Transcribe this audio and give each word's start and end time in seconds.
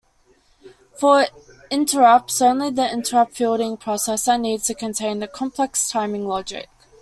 For 0.99 1.27
interrupts, 1.69 2.41
only 2.41 2.71
the 2.71 2.91
"interrupt-fielding 2.91 3.77
processor" 3.77 4.39
needs 4.41 4.65
to 4.65 4.73
contain 4.73 5.19
the 5.19 5.27
complex 5.27 5.91
timing 5.91 6.27
logic. 6.27 6.69